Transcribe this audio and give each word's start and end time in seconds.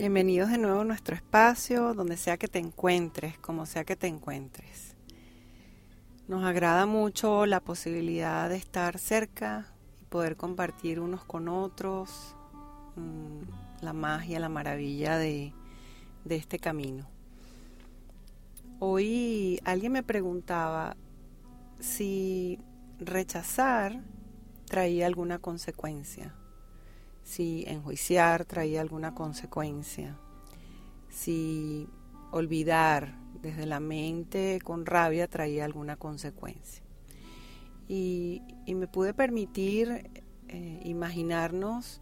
Bienvenidos 0.00 0.48
de 0.48 0.56
nuevo 0.56 0.80
a 0.80 0.84
nuestro 0.84 1.14
espacio, 1.14 1.92
donde 1.92 2.16
sea 2.16 2.38
que 2.38 2.48
te 2.48 2.58
encuentres, 2.58 3.36
como 3.36 3.66
sea 3.66 3.84
que 3.84 3.96
te 3.96 4.06
encuentres. 4.06 4.96
Nos 6.26 6.42
agrada 6.42 6.86
mucho 6.86 7.44
la 7.44 7.60
posibilidad 7.60 8.48
de 8.48 8.56
estar 8.56 8.98
cerca 8.98 9.66
y 10.00 10.06
poder 10.06 10.38
compartir 10.38 11.00
unos 11.00 11.22
con 11.26 11.48
otros 11.48 12.34
mm, 12.96 13.82
la 13.82 13.92
magia, 13.92 14.40
la 14.40 14.48
maravilla 14.48 15.18
de, 15.18 15.52
de 16.24 16.36
este 16.36 16.58
camino. 16.58 17.06
Hoy 18.78 19.60
alguien 19.66 19.92
me 19.92 20.02
preguntaba 20.02 20.96
si 21.78 22.58
rechazar 23.00 24.00
traía 24.64 25.06
alguna 25.06 25.40
consecuencia 25.40 26.34
si 27.30 27.62
enjuiciar 27.68 28.44
traía 28.44 28.80
alguna 28.80 29.14
consecuencia, 29.14 30.18
si 31.08 31.88
olvidar 32.32 33.14
desde 33.40 33.66
la 33.66 33.78
mente 33.78 34.58
con 34.64 34.84
rabia 34.84 35.28
traía 35.28 35.64
alguna 35.64 35.96
consecuencia. 35.96 36.82
Y, 37.86 38.42
me 38.66 38.88
pude 38.88 39.14
permitir 39.14 40.10
eh, 40.48 40.80
imaginarnos 40.84 42.00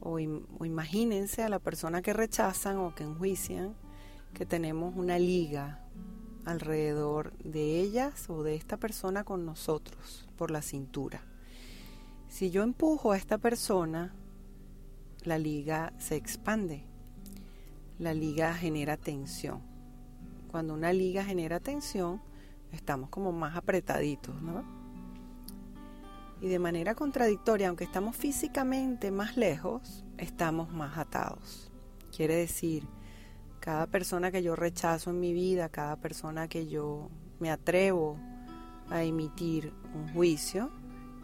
o, 0.00 0.18
o 0.58 0.64
imagínense 0.66 1.42
a 1.42 1.48
la 1.48 1.58
persona 1.58 2.02
que 2.02 2.12
rechazan 2.12 2.76
o 2.78 2.94
que 2.94 3.04
enjuician 3.04 3.74
que 4.34 4.44
tenemos 4.44 4.94
una 4.94 5.18
liga 5.18 5.86
alrededor 6.44 7.32
de 7.38 7.80
ellas 7.80 8.28
o 8.28 8.42
de 8.42 8.56
esta 8.56 8.76
persona 8.76 9.24
con 9.24 9.46
nosotros 9.46 10.28
por 10.36 10.50
la 10.50 10.60
cintura. 10.60 11.22
Si 12.28 12.50
yo 12.50 12.62
empujo 12.62 13.12
a 13.12 13.16
esta 13.16 13.38
persona, 13.38 14.14
la 15.24 15.38
liga 15.38 15.92
se 15.98 16.16
expande. 16.16 16.84
La 17.98 18.14
liga 18.14 18.54
genera 18.54 18.96
tensión. 18.96 19.60
Cuando 20.50 20.74
una 20.74 20.92
liga 20.92 21.24
genera 21.24 21.60
tensión, 21.60 22.20
estamos 22.72 23.10
como 23.10 23.32
más 23.32 23.56
apretaditos, 23.56 24.40
¿no? 24.42 24.64
Y 26.40 26.48
de 26.48 26.58
manera 26.58 26.94
contradictoria, 26.94 27.68
aunque 27.68 27.84
estamos 27.84 28.16
físicamente 28.16 29.10
más 29.10 29.36
lejos, 29.36 30.04
estamos 30.16 30.72
más 30.72 30.96
atados. 30.96 31.70
Quiere 32.16 32.34
decir, 32.36 32.88
cada 33.60 33.86
persona 33.86 34.30
que 34.30 34.42
yo 34.42 34.56
rechazo 34.56 35.10
en 35.10 35.20
mi 35.20 35.34
vida, 35.34 35.68
cada 35.68 35.96
persona 35.96 36.48
que 36.48 36.66
yo 36.66 37.10
me 37.38 37.50
atrevo 37.50 38.18
a 38.88 39.02
emitir 39.02 39.72
un 39.94 40.12
juicio, 40.14 40.70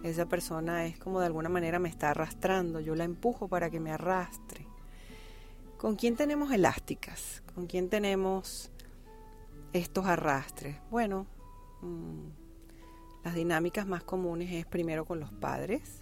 esa 0.02 0.26
persona 0.26 0.86
es 0.86 0.98
como 0.98 1.20
de 1.20 1.26
alguna 1.26 1.48
manera 1.48 1.78
me 1.78 1.88
está 1.88 2.10
arrastrando, 2.10 2.80
yo 2.80 2.94
la 2.94 3.04
empujo 3.04 3.48
para 3.48 3.70
que 3.70 3.80
me 3.80 3.90
arrastre. 3.90 4.66
¿Con 5.78 5.96
quién 5.96 6.16
tenemos 6.16 6.52
elásticas? 6.52 7.42
¿Con 7.54 7.66
quién 7.66 7.88
tenemos 7.88 8.70
estos 9.72 10.06
arrastres? 10.06 10.76
Bueno, 10.90 11.26
mm, 11.82 12.28
las 13.24 13.34
dinámicas 13.34 13.86
más 13.86 14.04
comunes 14.04 14.52
es 14.52 14.66
primero 14.66 15.04
con 15.04 15.20
los 15.20 15.32
padres, 15.32 16.00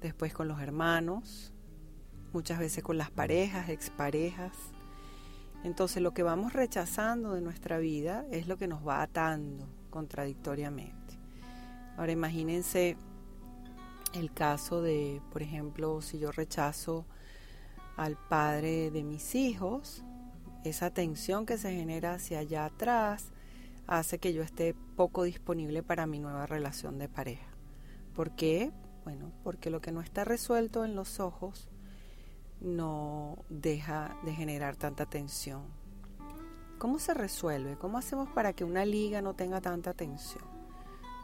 después 0.00 0.32
con 0.32 0.48
los 0.48 0.60
hermanos, 0.60 1.52
muchas 2.32 2.58
veces 2.58 2.82
con 2.82 2.98
las 2.98 3.10
parejas, 3.10 3.68
exparejas. 3.68 4.52
Entonces 5.62 6.02
lo 6.02 6.12
que 6.12 6.22
vamos 6.22 6.52
rechazando 6.52 7.34
de 7.34 7.40
nuestra 7.40 7.78
vida 7.78 8.24
es 8.30 8.46
lo 8.46 8.56
que 8.56 8.68
nos 8.68 8.86
va 8.86 9.02
atando 9.02 9.68
contradictoriamente. 9.90 11.05
Ahora 11.96 12.12
imagínense 12.12 12.96
el 14.14 14.32
caso 14.32 14.82
de, 14.82 15.20
por 15.32 15.42
ejemplo, 15.42 16.00
si 16.02 16.18
yo 16.18 16.30
rechazo 16.30 17.06
al 17.96 18.16
padre 18.16 18.90
de 18.90 19.02
mis 19.02 19.34
hijos, 19.34 20.04
esa 20.64 20.90
tensión 20.90 21.46
que 21.46 21.58
se 21.58 21.72
genera 21.72 22.14
hacia 22.14 22.40
allá 22.40 22.66
atrás 22.66 23.32
hace 23.86 24.18
que 24.18 24.32
yo 24.32 24.42
esté 24.42 24.74
poco 24.96 25.22
disponible 25.22 25.82
para 25.82 26.06
mi 26.06 26.18
nueva 26.18 26.46
relación 26.46 26.98
de 26.98 27.08
pareja. 27.08 27.46
¿Por 28.14 28.32
qué? 28.32 28.72
Bueno, 29.04 29.30
porque 29.44 29.70
lo 29.70 29.80
que 29.80 29.92
no 29.92 30.00
está 30.00 30.24
resuelto 30.24 30.84
en 30.84 30.96
los 30.96 31.20
ojos 31.20 31.68
no 32.60 33.44
deja 33.48 34.16
de 34.24 34.34
generar 34.34 34.76
tanta 34.76 35.06
tensión. 35.06 35.62
¿Cómo 36.78 36.98
se 36.98 37.14
resuelve? 37.14 37.76
¿Cómo 37.76 37.98
hacemos 37.98 38.28
para 38.30 38.52
que 38.52 38.64
una 38.64 38.84
liga 38.84 39.22
no 39.22 39.34
tenga 39.34 39.60
tanta 39.60 39.94
tensión? 39.94 40.55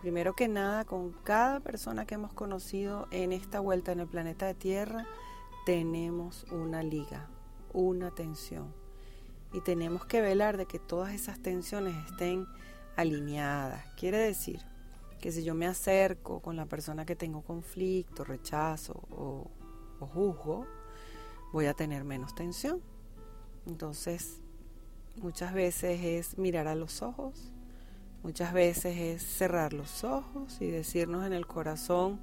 Primero 0.03 0.35
que 0.35 0.49
nada, 0.49 0.85
con 0.85 1.13
cada 1.23 1.61
persona 1.61 2.07
que 2.07 2.17
hemos 2.17 2.33
conocido 2.33 3.07
en 3.13 3.31
esta 3.31 3.61
vuelta 3.61 3.93
en 3.93 4.01
el 4.01 4.09
planeta 4.09 4.47
de 4.47 4.55
Tierra, 4.55 5.07
tenemos 5.65 6.45
una 6.51 6.83
liga, 6.83 7.29
una 7.73 8.11
tensión. 8.11 8.75
Y 9.53 9.61
tenemos 9.61 10.05
que 10.05 10.21
velar 10.21 10.57
de 10.57 10.67
que 10.67 10.81
todas 10.81 11.15
esas 11.15 11.39
tensiones 11.41 11.95
estén 12.11 12.49
alineadas. 12.97 13.87
Quiere 13.97 14.19
decir 14.19 14.61
que 15.21 15.31
si 15.31 15.45
yo 15.45 15.55
me 15.55 15.69
acerco 15.69 16.41
con 16.41 16.57
la 16.57 16.67
persona 16.67 17.07
que 17.07 17.15
tengo 17.15 17.43
conflicto, 17.43 18.25
rechazo 18.25 19.05
o, 19.09 19.53
o 20.01 20.07
juzgo, 20.09 20.67
voy 21.53 21.67
a 21.67 21.75
tener 21.75 22.03
menos 22.03 22.35
tensión. 22.35 22.83
Entonces, 23.67 24.41
muchas 25.15 25.55
veces 25.55 26.01
es 26.03 26.39
mirar 26.39 26.67
a 26.67 26.75
los 26.75 27.03
ojos, 27.03 27.53
Muchas 28.23 28.53
veces 28.53 28.97
es 28.97 29.23
cerrar 29.23 29.73
los 29.73 30.05
ojos 30.05 30.59
y 30.61 30.71
decirnos 30.71 31.27
en 31.27 31.33
el 31.33 31.47
corazón, 31.47 32.21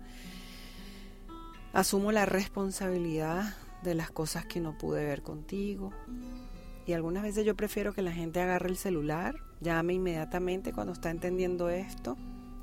asumo 1.73 2.13
la 2.13 2.25
responsabilidad 2.25 3.53
de 3.83 3.95
las 3.95 4.09
cosas 4.09 4.45
que 4.45 4.61
no 4.61 4.77
pude 4.77 5.03
ver 5.03 5.21
contigo. 5.23 5.91
Y 6.85 6.93
algunas 6.93 7.23
veces 7.23 7.45
yo 7.45 7.55
prefiero 7.55 7.93
que 7.93 8.01
la 8.01 8.13
gente 8.13 8.39
agarre 8.39 8.69
el 8.69 8.77
celular, 8.77 9.35
llame 9.59 9.93
inmediatamente 9.93 10.71
cuando 10.71 10.93
está 10.93 11.09
entendiendo 11.09 11.69
esto 11.69 12.16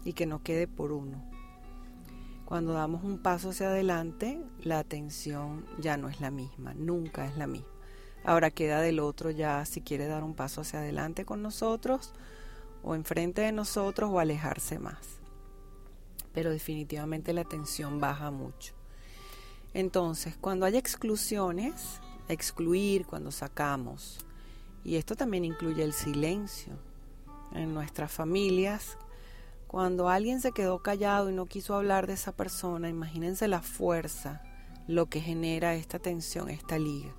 y 0.03 0.15
que 0.15 0.25
no 0.25 0.43
quede 0.43 0.67
por 0.67 0.91
uno. 0.91 1.23
Cuando 2.47 2.73
damos 2.73 3.05
un 3.05 3.19
paso 3.19 3.51
hacia 3.51 3.69
adelante, 3.69 4.41
la 4.65 4.79
atención 4.79 5.67
ya 5.79 5.99
no 5.99 6.09
es 6.09 6.23
la 6.23 6.31
misma, 6.31 6.73
nunca 6.73 7.27
es 7.27 7.37
la 7.37 7.47
misma. 7.47 7.69
Ahora 8.25 8.51
queda 8.51 8.81
del 8.81 8.99
otro 8.99 9.31
ya 9.31 9.65
si 9.67 9.83
quiere 9.83 10.07
dar 10.07 10.25
un 10.25 10.35
paso 10.35 10.63
hacia 10.63 10.79
adelante 10.79 11.27
con 11.27 11.43
nosotros 11.43 12.15
o 12.87 12.95
enfrente 12.95 13.43
de 13.43 13.53
nosotros 13.53 14.09
o 14.13 14.21
alejarse 14.21 14.79
más. 14.79 15.19
Pero 16.33 16.51
definitivamente 16.51 17.33
la 17.33 17.45
tensión 17.45 18.01
baja 18.01 18.31
mucho. 18.31 18.75
Entonces, 19.75 20.37
cuando 20.41 20.65
hay 20.65 20.77
exclusiones, 20.77 22.01
excluir 22.29 23.05
cuando 23.05 23.33
sacamos, 23.33 24.19
y 24.85 24.97
esto 24.97 25.17
también 25.17 25.45
incluye 25.45 25.83
el 25.83 25.93
silencio. 25.93 26.75
En 27.53 27.75
nuestras 27.75 28.13
familias, 28.13 28.97
cuando 29.67 30.09
alguien 30.09 30.41
se 30.41 30.53
quedó 30.53 30.81
callado 30.81 31.29
y 31.29 31.35
no 31.35 31.47
quiso 31.47 31.75
hablar 31.75 32.07
de 32.07 32.15
esa 32.15 32.33
persona, 32.33 32.89
imagínense 32.89 33.49
la 33.49 33.63
fuerza, 33.63 34.43
lo 34.87 35.07
que 35.07 35.21
genera 35.21 35.75
esta 35.75 35.99
tensión, 35.99 36.49
esta 36.51 36.79
liga. 36.79 37.13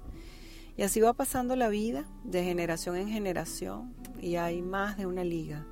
Y 0.77 0.83
así 0.83 1.01
va 1.01 1.13
pasando 1.13 1.55
la 1.55 1.69
vida 1.69 2.05
de 2.23 2.43
generación 2.43 2.97
en 2.97 3.09
generación 3.09 3.95
y 4.21 4.35
hay 4.35 4.61
más 4.61 4.95
de 4.95 5.07
una 5.07 5.23
liga. 5.23 5.65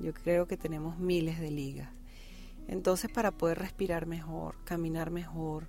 Yo 0.00 0.12
creo 0.12 0.48
que 0.48 0.56
tenemos 0.56 0.98
miles 0.98 1.38
de 1.38 1.52
ligas. 1.52 1.88
Entonces 2.66 3.12
para 3.12 3.30
poder 3.30 3.60
respirar 3.60 4.06
mejor, 4.06 4.56
caminar 4.64 5.12
mejor, 5.12 5.68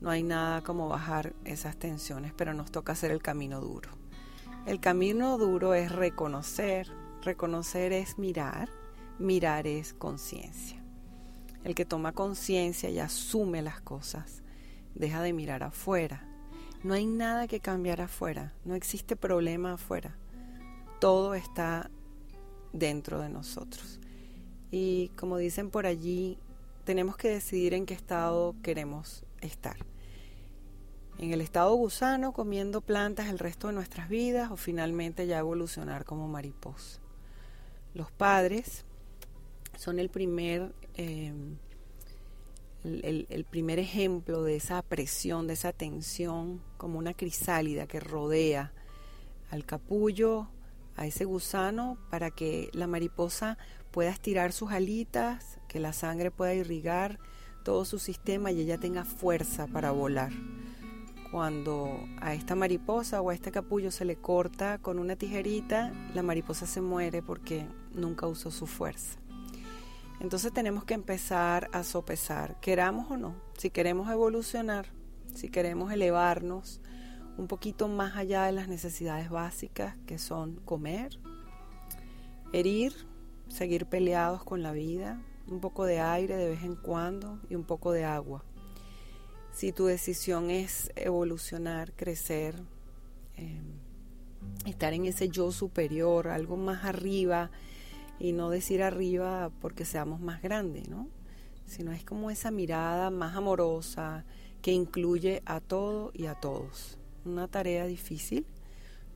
no 0.00 0.10
hay 0.10 0.22
nada 0.22 0.62
como 0.62 0.88
bajar 0.88 1.34
esas 1.44 1.76
tensiones, 1.76 2.32
pero 2.32 2.54
nos 2.54 2.70
toca 2.70 2.92
hacer 2.92 3.10
el 3.10 3.20
camino 3.20 3.60
duro. 3.60 3.90
El 4.64 4.78
camino 4.78 5.36
duro 5.36 5.74
es 5.74 5.90
reconocer, 5.90 6.88
reconocer 7.22 7.92
es 7.92 8.16
mirar, 8.16 8.68
mirar 9.18 9.66
es 9.66 9.92
conciencia. 9.92 10.80
El 11.64 11.74
que 11.74 11.84
toma 11.84 12.12
conciencia 12.12 12.90
y 12.90 13.00
asume 13.00 13.60
las 13.60 13.80
cosas, 13.80 14.42
deja 14.94 15.20
de 15.20 15.32
mirar 15.32 15.64
afuera, 15.64 16.28
no 16.84 16.92
hay 16.92 17.06
nada 17.06 17.48
que 17.48 17.60
cambiar 17.60 18.02
afuera, 18.02 18.52
no 18.66 18.74
existe 18.74 19.16
problema 19.16 19.72
afuera. 19.72 20.14
Todo 21.00 21.34
está 21.34 21.90
dentro 22.74 23.20
de 23.20 23.30
nosotros. 23.30 23.98
Y 24.70 25.08
como 25.16 25.38
dicen 25.38 25.70
por 25.70 25.86
allí, 25.86 26.38
tenemos 26.84 27.16
que 27.16 27.30
decidir 27.30 27.72
en 27.72 27.86
qué 27.86 27.94
estado 27.94 28.54
queremos 28.62 29.24
estar. 29.40 29.76
En 31.18 31.32
el 31.32 31.40
estado 31.40 31.74
gusano, 31.74 32.32
comiendo 32.32 32.82
plantas 32.82 33.28
el 33.28 33.38
resto 33.38 33.68
de 33.68 33.72
nuestras 33.72 34.10
vidas 34.10 34.50
o 34.50 34.58
finalmente 34.58 35.26
ya 35.26 35.38
evolucionar 35.38 36.04
como 36.04 36.28
mariposa. 36.28 37.00
Los 37.94 38.12
padres 38.12 38.84
son 39.78 39.98
el 39.98 40.10
primer 40.10 40.74
eh, 40.96 41.32
el, 42.84 43.46
primer 43.48 43.78
ejemplo 43.78 44.42
de 44.42 44.56
esa 44.56 44.82
presión, 44.82 45.46
de 45.46 45.54
esa 45.54 45.72
tensión, 45.72 46.60
como 46.76 46.98
una 46.98 47.14
crisálida 47.14 47.86
que 47.86 48.00
rodea 48.00 48.72
al 49.50 49.64
capullo, 49.64 50.48
a 50.96 51.06
ese 51.06 51.24
gusano, 51.24 51.98
para 52.10 52.30
que 52.30 52.68
la 52.72 52.86
mariposa 52.86 53.58
pueda 53.90 54.10
estirar 54.10 54.52
sus 54.52 54.70
alitas, 54.70 55.58
que 55.66 55.80
la 55.80 55.92
sangre 55.92 56.30
pueda 56.30 56.54
irrigar 56.54 57.18
todo 57.64 57.84
su 57.84 57.98
sistema 57.98 58.52
y 58.52 58.60
ella 58.60 58.78
tenga 58.78 59.04
fuerza 59.04 59.66
para 59.66 59.90
volar. 59.90 60.32
cuando 61.32 61.98
a 62.20 62.32
esta 62.32 62.54
mariposa 62.54 63.20
o 63.20 63.30
a 63.30 63.34
este 63.34 63.50
capullo 63.50 63.90
se 63.90 64.04
le 64.04 64.14
corta 64.14 64.78
con 64.78 65.00
una 65.00 65.16
tijerita, 65.16 65.92
la 66.14 66.22
mariposa 66.22 66.64
se 66.64 66.80
muere 66.80 67.22
porque 67.22 67.66
nunca 67.92 68.28
usó 68.28 68.52
su 68.52 68.68
fuerza. 68.68 69.18
Entonces 70.24 70.54
tenemos 70.54 70.86
que 70.86 70.94
empezar 70.94 71.68
a 71.74 71.84
sopesar, 71.84 72.58
queramos 72.60 73.10
o 73.10 73.18
no, 73.18 73.34
si 73.58 73.68
queremos 73.68 74.10
evolucionar, 74.10 74.86
si 75.34 75.50
queremos 75.50 75.92
elevarnos 75.92 76.80
un 77.36 77.46
poquito 77.46 77.88
más 77.88 78.16
allá 78.16 78.44
de 78.44 78.52
las 78.52 78.66
necesidades 78.66 79.28
básicas 79.28 79.98
que 80.06 80.16
son 80.16 80.56
comer, 80.64 81.18
herir, 82.54 82.94
seguir 83.48 83.84
peleados 83.84 84.42
con 84.44 84.62
la 84.62 84.72
vida, 84.72 85.20
un 85.46 85.60
poco 85.60 85.84
de 85.84 86.00
aire 86.00 86.38
de 86.38 86.48
vez 86.48 86.62
en 86.62 86.76
cuando 86.76 87.38
y 87.50 87.54
un 87.54 87.64
poco 87.64 87.92
de 87.92 88.06
agua. 88.06 88.46
Si 89.52 89.72
tu 89.72 89.84
decisión 89.84 90.48
es 90.48 90.90
evolucionar, 90.96 91.92
crecer, 91.92 92.62
em, 93.36 93.74
estar 94.64 94.94
en 94.94 95.04
ese 95.04 95.28
yo 95.28 95.52
superior, 95.52 96.28
algo 96.28 96.56
más 96.56 96.86
arriba, 96.86 97.50
y 98.18 98.32
no 98.32 98.50
decir 98.50 98.82
arriba 98.82 99.50
porque 99.60 99.84
seamos 99.84 100.20
más 100.20 100.42
grandes, 100.42 100.88
¿no? 100.88 101.08
Sino 101.66 101.92
es 101.92 102.04
como 102.04 102.30
esa 102.30 102.50
mirada 102.50 103.10
más 103.10 103.36
amorosa 103.36 104.24
que 104.62 104.72
incluye 104.72 105.42
a 105.46 105.60
todo 105.60 106.10
y 106.14 106.26
a 106.26 106.34
todos. 106.34 106.98
Una 107.24 107.48
tarea 107.48 107.86
difícil, 107.86 108.46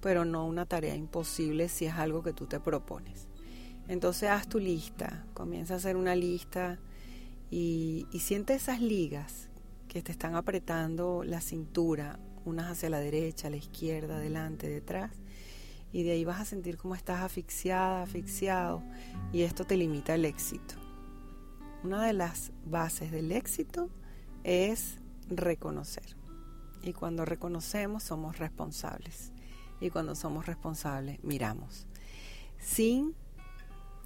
pero 0.00 0.24
no 0.24 0.46
una 0.46 0.66
tarea 0.66 0.94
imposible 0.94 1.68
si 1.68 1.86
es 1.86 1.94
algo 1.94 2.22
que 2.22 2.32
tú 2.32 2.46
te 2.46 2.60
propones. 2.60 3.28
Entonces 3.88 4.30
haz 4.30 4.48
tu 4.48 4.58
lista, 4.58 5.24
comienza 5.34 5.74
a 5.74 5.76
hacer 5.78 5.96
una 5.96 6.14
lista 6.14 6.78
y, 7.50 8.06
y 8.12 8.20
siente 8.20 8.54
esas 8.54 8.80
ligas 8.80 9.48
que 9.88 10.02
te 10.02 10.12
están 10.12 10.34
apretando 10.34 11.24
la 11.24 11.40
cintura, 11.40 12.18
unas 12.44 12.70
hacia 12.70 12.90
la 12.90 13.00
derecha, 13.00 13.50
la 13.50 13.56
izquierda, 13.56 14.16
adelante, 14.16 14.68
detrás, 14.68 15.12
y 15.92 16.02
de 16.02 16.12
ahí 16.12 16.24
vas 16.24 16.40
a 16.40 16.44
sentir 16.44 16.76
cómo 16.76 16.94
estás 16.94 17.22
asfixiada, 17.22 18.02
asfixiado, 18.02 18.82
y 19.32 19.42
esto 19.42 19.64
te 19.64 19.76
limita 19.76 20.14
el 20.14 20.24
éxito. 20.24 20.74
Una 21.82 22.04
de 22.04 22.12
las 22.12 22.52
bases 22.66 23.10
del 23.10 23.32
éxito 23.32 23.88
es 24.44 24.98
reconocer. 25.28 26.16
Y 26.82 26.92
cuando 26.92 27.24
reconocemos 27.24 28.02
somos 28.02 28.38
responsables. 28.38 29.32
Y 29.80 29.90
cuando 29.90 30.14
somos 30.14 30.46
responsables 30.46 31.22
miramos. 31.22 31.86
Sin 32.58 33.14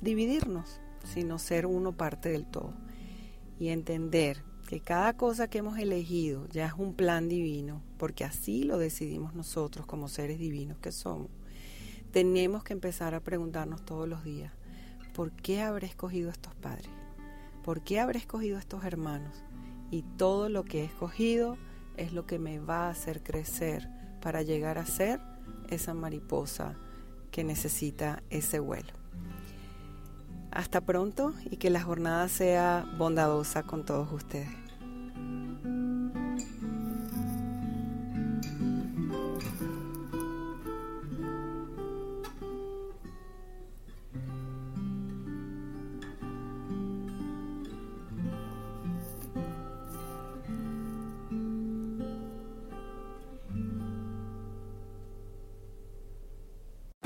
dividirnos, 0.01 0.81
sino 1.05 1.39
ser 1.39 1.67
uno 1.67 1.93
parte 1.93 2.29
del 2.29 2.47
todo. 2.47 2.75
Y 3.59 3.69
entender 3.69 4.45
que 4.69 4.81
cada 4.81 5.17
cosa 5.17 5.49
que 5.49 5.59
hemos 5.59 5.79
elegido 5.79 6.47
ya 6.49 6.67
es 6.67 6.75
un 6.75 6.95
plan 6.95 7.29
divino, 7.29 7.83
porque 7.99 8.25
así 8.25 8.65
lo 8.65 8.79
decidimos 8.79 9.35
nosotros 9.35 9.87
como 9.87 10.09
seres 10.09 10.39
divinos 10.39 10.79
que 10.79 10.93
somos 10.93 11.29
tenemos 12.13 12.63
que 12.63 12.75
empezar 12.75 13.15
a 13.15 13.21
preguntarnos 13.21 13.85
todos 13.85 14.07
los 14.07 14.23
días, 14.23 14.53
¿por 15.15 15.33
qué 15.33 15.63
habré 15.63 15.87
escogido 15.87 16.31
estos 16.31 16.55
padres? 16.55 16.91
¿Por 17.65 17.81
qué 17.81 18.01
habré 18.01 18.19
escogido 18.19 18.59
estos 18.59 18.85
hermanos? 18.85 19.43
Y 19.91 20.03
todo 20.03 20.49
lo 20.49 20.65
que 20.65 20.83
he 20.83 20.85
escogido 20.85 21.57
es 21.97 22.13
lo 22.13 22.27
que 22.27 22.39
me 22.39 22.59
va 22.59 22.87
a 22.87 22.91
hacer 22.91 23.23
crecer 23.23 23.89
para 24.21 24.43
llegar 24.43 24.79
a 24.79 24.87
ser 24.87 25.21
esa 25.69 25.95
mariposa 25.95 26.77
que 27.31 27.45
necesita 27.45 28.23
ese 28.31 28.61
vuelo. 28.61 28.93
Hasta 30.51 30.83
pronto 30.83 31.33
y 31.51 31.57
que 31.57 31.71
la 31.71 31.83
jornada 31.83 32.29
sea 32.29 32.85
bondadosa 32.99 33.63
con 33.63 33.87
todos 33.87 34.13
ustedes. 34.13 34.62